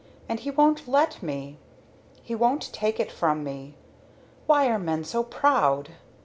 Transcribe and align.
And 0.27 0.39
he 0.39 0.49
won't 0.49 0.87
let 0.87 1.21
me. 1.21 1.59
He 2.23 2.33
won't 2.33 2.73
take 2.73 2.99
it 2.99 3.11
from 3.11 3.43
me. 3.43 3.75
Why 4.47 4.65
are 4.67 4.79
men 4.79 5.03
so 5.03 5.21
proud? 5.23 5.89